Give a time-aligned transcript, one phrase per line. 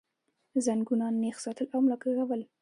[0.65, 2.41] زنګونان نېغ ساتل او ملا کږول